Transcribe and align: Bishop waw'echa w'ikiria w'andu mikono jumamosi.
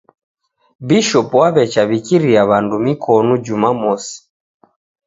Bishop 0.87 1.29
waw'echa 1.39 1.81
w'ikiria 1.89 2.41
w'andu 2.49 2.77
mikono 2.85 3.33
jumamosi. 3.45 4.15